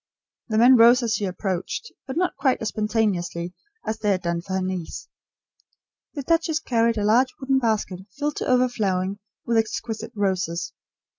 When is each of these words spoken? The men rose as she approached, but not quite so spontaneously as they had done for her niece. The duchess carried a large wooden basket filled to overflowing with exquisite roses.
The 0.49 0.57
men 0.57 0.77
rose 0.77 1.03
as 1.03 1.13
she 1.13 1.25
approached, 1.25 1.91
but 2.07 2.17
not 2.17 2.35
quite 2.35 2.57
so 2.59 2.65
spontaneously 2.65 3.53
as 3.85 3.99
they 3.99 4.09
had 4.09 4.23
done 4.23 4.41
for 4.41 4.53
her 4.53 4.61
niece. 4.63 5.07
The 6.15 6.23
duchess 6.23 6.59
carried 6.59 6.97
a 6.97 7.05
large 7.05 7.29
wooden 7.39 7.59
basket 7.59 7.99
filled 8.17 8.37
to 8.37 8.47
overflowing 8.47 9.19
with 9.45 9.57
exquisite 9.57 10.11
roses. 10.15 10.73